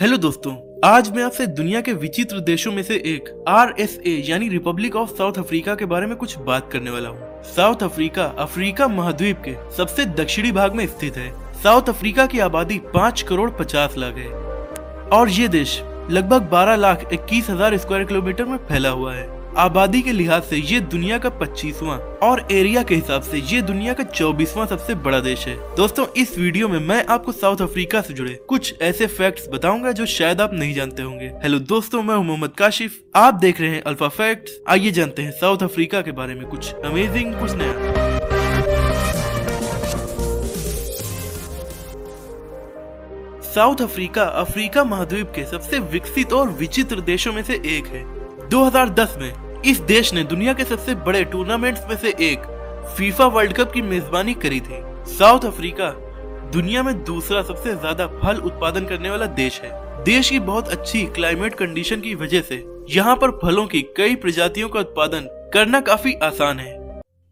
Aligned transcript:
Hello 0.00 0.16
दोस्तों, 0.16 0.52
आज 0.84 1.10
मैं 1.12 1.22
आपसे 1.22 1.46
दुनिया 1.46 1.80
के 1.80 1.92
विचित्र 1.92 2.38
देशों 2.40 2.70
में 2.72 2.82
से 2.82 2.94
एक 3.06 3.28
आर 3.48 3.74
एस 3.80 3.98
ए 4.06 4.10
यानी 4.26 4.48
रिपब्लिक 4.48 4.94
ऑफ़ 4.96 5.10
साउथ 5.10 5.38
अफ्रीका 5.38 5.74
के 5.74 5.84
बारे 5.84 6.06
में 6.06 6.16
कुछ 6.16 6.36
बात 6.38 6.70
करने 6.72 6.90
वाला 6.90 7.08
हूँ। 7.08 7.42
साउथ 7.46 7.82
अफ्रीका 7.82 8.24
अफ्रीका 8.38 8.86
महाद्वीप 8.88 9.42
के 9.44 9.54
सबसे 9.76 10.04
दक्षिणी 10.14 10.52
भाग 10.52 10.74
में 10.74 10.86
स्थित 10.86 11.16
है। 11.16 11.30
साउथ 11.62 11.88
अफ्रीका 11.88 12.26
की 12.26 12.38
आबादी 12.38 12.78
पाँच 12.94 13.22
करोड़ 13.22 13.50
पचास 13.50 13.96
लाख 13.98 14.16
है। 14.16 14.28
और 15.10 15.30
ये 15.30 15.48
देश 15.48 15.80
लगभग 16.10 16.48
बारह 16.50 16.76
लाख 16.76 17.08
इक्कीस 17.12 17.50
हज़ार 17.50 17.76
स्क्वायर 17.78 18.04
किलोमीटर 18.04 18.44
में 18.44 18.56
फैला 18.68 18.90
हुआ 18.90 19.14
है। 19.14 19.39
आबादी 19.58 20.00
के 20.02 20.12
लिहाज 20.12 20.42
से 20.42 20.56
ये 20.56 20.78
दुनिया 20.80 21.16
का 21.18 21.28
पच्चीसवां 21.28 21.96
और 21.98 22.46
एरिया 22.52 22.82
के 22.82 22.94
हिसाब 22.94 23.22
से 23.22 23.38
ये 23.46 23.62
दुनिया 23.62 23.92
का 23.92 24.04
चौबीसवां 24.04 24.66
सबसे 24.66 24.94
बड़ा 24.96 25.18
देश 25.20 25.46
है। 25.46 25.56
दोस्तों, 25.76 26.06
इस 26.16 26.36
वीडियो 26.38 26.68
में 26.68 26.78
मैं 26.78 27.04
आपको 27.06 27.32
साउथ 27.32 27.62
अफ्रीका 27.62 28.00
से 28.00 28.14
जुड़े 28.14 28.34
कुछ 28.48 28.74
ऐसे 28.82 29.06
फैक्ट्स 29.06 29.48
बताऊँगा 29.48 29.92
जो 29.92 30.06
शायद 30.06 30.40
आप 30.40 30.50
नहीं 30.54 30.74
जानते 30.74 31.02
होंगे। 31.02 31.32
हेलो 31.42 31.58
दोस्तों, 31.58 32.02
मैं 32.02 32.16
मोहम्मद 32.16 32.52
काशिफ। 32.58 33.00
आप 33.16 33.34
देख 33.34 33.60
रहे 33.60 33.70
हैं 33.70 33.82
अल्फ़ा 33.82 34.08
फैक्ट्स 34.08 34.60
आइए 34.68 34.90
जानते 34.90 35.22
हैं 35.22 35.30
साउथ 35.30 35.62
अफ्रीका 35.62 36.02
के 36.02 36.12
बारे 36.12 36.34
में 36.34 36.46
कुछ 36.46 36.72
अमेजिंग 36.74 37.34
कुछ 37.34 37.52
नया। 37.54 37.98
साउथ 43.44 43.82
अफ्रीका 43.82 44.22
अफ्रीका 44.22 44.84
महाद्वीप 44.84 45.32
के 45.36 45.44
सबसे 45.44 45.78
विकसित 45.92 46.32
और 46.32 46.48
विचित्र 46.50 47.00
देशों 47.00 47.32
में 47.32 47.42
से 47.42 47.54
एक 47.66 47.86
है। 47.86 48.19
2010 48.50 49.16
में 49.18 49.62
इस 49.62 49.78
देश 49.88 50.12
ने 50.14 50.22
दुनिया 50.24 50.52
के 50.52 50.64
सबसे 50.64 50.94
बड़े 51.00 51.22
टूर्नामेंट्स 51.24 51.80
में 51.88 51.96
से 51.96 52.08
एक 52.20 52.46
फीफा 52.96 53.26
वर्ल्ड 53.26 53.52
कप 53.52 53.72
की 53.72 53.82
मेजबानी 53.82 54.32
करी 54.34 54.58
थी। 54.60 54.80
साउथ 55.08 55.44
अफ्रीका 55.44 55.90
दुनिया 56.52 56.82
में 56.82 56.92
दूसरा 57.04 57.42
सबसे 57.42 57.74
ज़्यादा 57.74 58.06
फल 58.14 58.40
उत्पादन 58.40 58.86
करने 58.86 59.10
वाला 59.10 59.26
देश 59.36 59.60
है। 59.60 59.70
देश 60.04 60.30
की 60.30 60.40
बहुत 60.40 60.68
अच्छी 60.68 61.04
क्लाइमेट 61.08 61.54
कंडीशन 61.54 62.00
की 62.00 62.14
वजह 62.14 62.40
से 62.40 62.64
यहाँ 62.90 63.14
पर 63.16 63.30
फलों 63.42 63.66
की 63.66 63.82
कई 63.96 64.14
प्रजातियों 64.16 64.68
का 64.68 64.80
उत्पादन 64.80 65.28
करना 65.54 65.80
काफ़ी 65.82 66.14
आसान 66.22 66.58
है। 66.58 66.74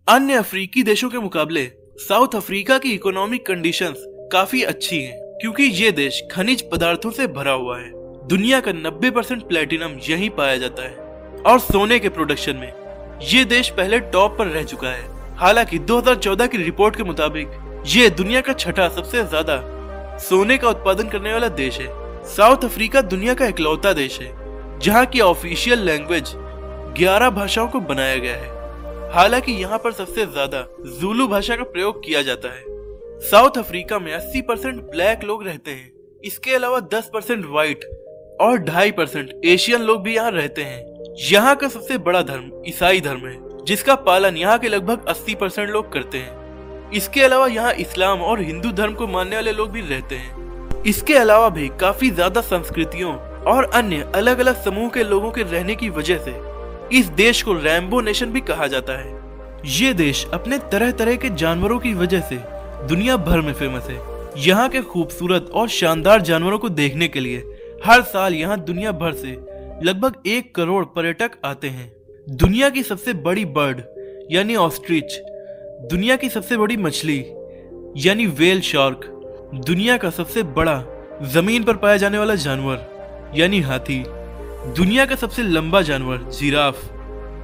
अन्य 0.06 0.34
अफ्रीकी 0.34 0.82
देशों 0.82 1.10
के 1.10 1.18
मुकाबले 1.18 1.64
साउथ 1.98 2.36
अफ्रीका 2.36 2.78
की 2.78 2.92
इकोनॉमिक 2.92 3.46
कंडीशंस 3.46 4.04
काफ़ी 4.32 4.62
अच्छी 4.64 5.02
हैं, 5.02 5.18
क्योंकि 5.40 5.62
ये 5.62 5.90
देश 5.92 6.22
खनिज 6.32 6.64
पदार्थों 6.70 7.10
से 7.10 7.26
भरा 7.32 7.52
हुआ 7.54 7.78
है। 7.78 7.90
दुनिया 8.28 8.60
का 8.60 8.72
90 8.74 9.10
परसेंट 9.10 9.46
प्लेटिनम 9.48 9.98
यहीं 10.08 10.30
पाया 10.30 10.56
जाता 10.56 10.82
है। 10.82 11.06
और 11.42 11.58
सोने 11.60 11.98
के 11.98 12.08
प्रोडक्शन 12.08 12.56
में। 12.56 12.72
ये 13.22 13.44
देश 13.44 13.68
पहले 13.70 13.98
टॉप 14.10 14.36
पर 14.38 14.46
रह 14.46 14.62
चुका 14.64 14.88
है। 14.88 15.36
हालाँकि 15.36 15.78
2014 15.80 16.46
की 16.46 16.58
रिपोर्ट 16.58 16.96
के 16.96 17.02
मुताबिक 17.02 17.48
ये 17.86 18.08
दुनिया 18.10 18.40
का 18.40 18.52
छठा 18.54 18.88
सबसे 18.88 19.24
ज़्यादा 19.24 19.60
सोने 20.20 20.56
का 20.58 20.68
उत्पादन 20.68 21.08
करने 21.08 21.32
वाला 21.32 21.48
देश 21.56 21.78
है। 21.80 21.88
साउथ 22.26 22.64
अफ्रीका 22.64 23.00
दुनिया 23.02 23.34
का 23.34 23.46
इकलौता 23.46 23.92
देश 23.92 24.20
है, 24.20 24.32
जहाँ 24.80 25.04
की 25.06 25.20
ऑफिशियल 25.20 25.78
लैंग्वेज 25.80 26.32
11 26.96 27.30
भाषाओं 27.30 27.68
को 27.68 27.80
बनाया 27.82 28.16
गया 28.16 28.34
है। 28.34 29.12
हालाँकि 29.12 29.52
यहाँ 29.52 29.78
पर 29.78 29.92
सबसे 29.92 30.26
ज़्यादा 30.26 30.66
जुलू 31.00 31.28
भाषा 31.28 31.56
का 31.56 31.64
प्रयोग 31.64 32.04
किया 32.04 32.22
जाता 32.22 32.48
है। 32.48 32.64
साउथ 33.20 33.58
अफ्रीका 33.58 33.98
में 33.98 34.12
80 34.14 34.42
परसेंट 34.42 34.82
ब्लैक 34.90 35.24
लोग 35.24 35.46
रहते 35.46 35.70
हैं। 35.70 35.92
इसके 36.22 36.54
अलावा 36.54 36.80
10 36.92 37.10
परसेंट 37.12 37.44
व्हाइट 37.46 37.84
और 38.40 38.58
ढाई 38.58 38.90
परसेंट 38.90 39.32
एशियन 39.44 39.82
लोग 39.82 40.02
भी 40.02 40.14
यहाँ 40.16 40.30
रहते 40.30 40.62
हैं। 40.62 40.87
यहाँ 41.20 41.54
का 41.56 41.68
सबसे 41.68 41.96
बड़ा 41.98 42.20
धर्म 42.22 42.50
ईसाई 42.68 43.00
धर्म 43.00 43.26
है, 43.26 43.64
जिसका 43.66 43.94
पालन 43.94 44.36
यहाँ 44.36 44.58
के 44.58 44.68
लगभग 44.68 45.06
80 45.08 45.34
परसेंट 45.34 45.70
लोग 45.70 45.92
करते 45.92 46.18
हैं। 46.18 46.90
इसके 46.92 47.22
अलावा 47.22 47.46
यहाँ 47.46 47.72
इस्लाम 47.74 48.20
और 48.22 48.40
हिंदू 48.40 48.70
धर्म 48.72 48.94
को 48.94 49.06
मानने 49.06 49.36
वाले 49.36 49.52
लोग 49.52 49.70
भी 49.70 49.80
रहते 49.80 50.14
हैं। 50.14 50.82
इसके 50.82 51.14
अलावा 51.14 51.48
भी 51.48 51.68
काफ़ी 51.80 52.10
ज़्यादा 52.10 52.40
संस्कृतियों 52.40 53.14
और 53.44 53.70
अन्य 53.74 54.10
अलग 54.14 54.38
अलग 54.38 54.62
समूह 54.64 54.88
के 54.90 55.04
लोगों 55.04 55.30
के 55.30 55.42
रहने 55.42 55.74
की 55.74 55.88
वजह 55.90 56.18
से 56.18 56.36
इस 56.98 57.06
देश 57.16 57.42
को 57.42 57.54
रैम्बो 57.54 58.00
नेशन 58.00 58.32
भी 58.32 58.40
कहा 58.42 58.66
जाता 58.66 58.98
है। 58.98 59.16
ये 59.78 59.92
देश 59.94 60.26
अपने 60.34 60.58
तरह 60.72 60.90
तरह 60.92 61.16
के 61.16 61.30
जानवरों 61.36 61.78
की 61.78 61.94
वजह 61.94 62.20
से 62.20 62.40
दुनिया 62.88 63.16
भर 63.18 63.40
में 63.40 63.52
फ़ेमस 63.52 63.90
है। 63.90 64.00
यहाँ 64.38 64.68
के 64.68 64.82
खूबसूरत 64.84 65.50
और 65.54 65.68
शानदार 65.72 66.22
जानवरों 66.22 66.58
को 66.58 66.68
देखने 66.70 67.08
के 67.08 67.20
लिए 67.20 67.44
हर 67.84 68.02
साल 68.04 68.34
यहाँ 68.34 68.60
दुनिया 68.60 68.92
भर 68.94 69.12
से 69.14 69.38
लगभग 69.82 70.14
एक 70.26 70.54
करोड़ 70.54 70.84
पर्यटक 70.84 71.30
आते 71.44 71.68
हैं। 71.68 71.92
दुनिया 72.30 72.70
की 72.70 72.82
सबसे 72.82 73.12
बड़ी 73.12 73.44
बर्ड, 73.44 73.82
यानी 74.30 74.56
ऑस्ट्रिच। 74.56 75.12
दुनिया 75.90 76.16
की 76.16 76.28
सबसे 76.28 76.56
बड़ी 76.56 76.76
मछली, 76.76 77.24
यानी 77.96 78.26
वेल 78.26 78.60
शार्क 78.60 79.00
दुनिया 79.54 79.96
का 79.96 80.10
सबसे 80.10 80.42
बड़ा, 80.42 80.84
ज़मीन 81.22 81.64
पर 81.64 81.76
पाया 81.76 81.96
जाने 81.96 82.18
वाला 82.18 82.34
जानवर, 82.34 82.86
यानी 83.34 83.60
हाथी। 83.60 84.04
दुनिया 84.76 85.06
का 85.06 85.16
सबसे 85.16 85.42
लंबा 85.42 85.82
जानवर, 85.82 86.18
जिराफ। 86.18 86.84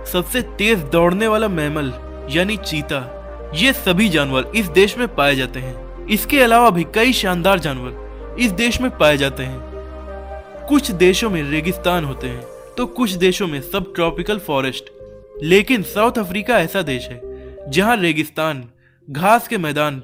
सबसे 0.06 0.42
तेज 0.42 0.78
दौड़ने 0.78 1.28
वाला 1.28 1.48
मैमल 1.48 1.92
यानी 2.30 2.56
चीता। 2.56 3.50
ये 3.54 3.72
सभी 3.72 4.08
जानवर 4.08 4.52
इस 4.56 4.66
देश 4.66 4.98
में 4.98 5.14
पाए 5.14 5.36
जाते 5.36 5.60
हैं। 5.60 6.06
इसके 6.06 6.40
अलावा 6.40 6.70
भी 6.70 6.84
कई 6.94 7.12
शानदार 7.12 7.58
जानवर 7.58 8.36
इस 8.40 8.50
देश 8.52 8.80
में 8.80 8.98
पाए 8.98 9.16
जाते 9.16 9.42
हैं। 9.42 9.73
कुछ 10.68 10.90
देशों 10.90 11.28
में 11.30 11.42
रेगिस्तान 11.42 12.04
होते 12.04 12.26
हैं 12.26 12.42
तो 12.76 12.86
कुछ 12.86 13.10
देशों 13.12 13.46
में 13.46 13.60
सब 13.62 13.92
ट्रॉपिकल 13.94 14.38
फॉरेस्ट 14.38 14.90
लेकिन 15.42 15.82
साउथ 15.82 16.18
अफ्रीका 16.18 16.58
ऐसा 16.58 16.82
देश 16.82 17.08
है, 17.08 17.20
जहाँ 17.70 17.96
रेगिस्तान, 17.96 18.62
घास 19.08 19.48
के 19.48 19.58
मैदान 19.58 20.02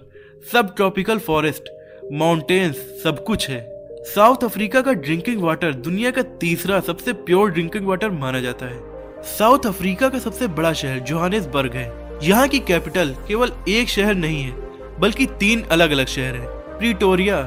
सब 0.52 0.74
ट्रॉपिकल 0.76 1.18
फॉरेस्ट 1.18 1.70
माउंटेन्स 2.12 2.76
सब 3.02 3.22
कुछ 3.24 3.48
है। 3.50 3.60
साउथ 4.04 4.44
अफ्रीका 4.44 4.80
का 4.80 4.92
ड्रिंकिंग 4.92 5.42
वाटर 5.42 5.74
दुनिया 5.74 6.10
का 6.10 6.22
तीसरा 6.40 6.80
सबसे 6.80 7.12
प्योर 7.12 7.50
ड्रिंकिंग 7.50 7.86
वाटर 7.86 8.10
माना 8.10 8.40
जाता 8.40 8.66
है। 8.66 9.22
साउथ 9.28 9.66
अफ्रीका 9.66 10.08
का 10.08 10.18
सबसे 10.18 10.46
बड़ा 10.48 10.72
शहर 10.72 10.98
जोहानिसबर्ग 11.00 11.74
है। 11.74 11.92
यहाँ 12.22 12.48
की 12.48 12.58
कैपिटल 12.58 13.14
केवल 13.28 13.52
एक 13.68 13.88
शहर 13.88 14.14
नहीं 14.14 14.42
है, 14.42 14.98
बल्कि 15.00 15.26
तीन 15.40 15.62
अलग 15.62 15.90
अलग 15.90 16.06
शहर 16.06 16.34
है। 16.34 16.46
प्रीटोरिया 16.78 17.38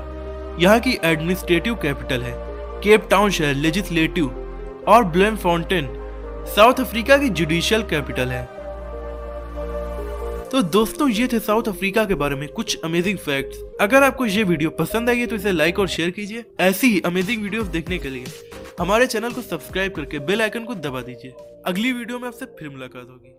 यहाँ 0.60 0.80
की 0.80 0.98
एडमिनिस्ट्रेटिव 1.04 1.76
कैपिटल 1.76 2.22
है। 2.22 2.53
केप 2.84 3.08
टाउन 3.10 3.30
शहर, 3.32 3.54
लेजिस्लेटिव 3.56 4.26
और 4.88 5.04
ब्लेम 5.06 5.36
फाउंटेन 5.38 5.88
साउथ 6.48 6.80
अफ्रीका 6.80 7.18
की 7.18 7.30
जुडिशियल 7.32 7.84
कैपिटल 7.84 8.28
है। 8.28 8.44
तो 10.50 10.62
दोस्तों, 10.64 11.08
ये 11.10 11.28
थे 11.28 11.40
साउथ 11.40 11.68
अफ्रीका 11.68 12.04
के 12.06 12.16
बारे 12.16 12.36
में 12.36 12.48
कुछ 12.50 12.78
अमेजिंग 12.84 13.18
फैक्ट्स 13.18 13.62
अगर 13.82 14.04
आपको 14.04 14.26
ये 14.26 14.44
वीडियो 14.44 14.70
पसंद 14.70 15.10
आई 15.10 15.20
है 15.20 15.28
तो 15.28 15.36
इसे 15.36 15.52
लाइक 15.52 15.80
और 15.80 15.88
शेयर 15.88 16.10
कीजिए। 16.10 16.44
ऐसी 16.60 16.88
ही 16.88 17.00
अमेजिंग 17.06 17.44
वीडियोस 17.44 17.68
देखने 17.68 17.98
के 17.98 18.10
लिए 18.10 18.26
हमारे 18.80 19.08
चैनल 19.08 19.32
को 19.32 19.42
सब्सक्राइब 19.42 19.92
करके 19.92 20.20
बेल 20.22 20.42
आइकन 20.42 20.64
को 20.64 20.76
दबा 20.78 21.02
दीजिए। 21.02 21.34
अगली 21.66 21.92
वीडियो 21.94 22.20
में 22.20 22.28
आपसे 22.28 22.46
फिर 22.60 22.70
मुलाकात 22.70 23.08
होगी। 23.10 23.36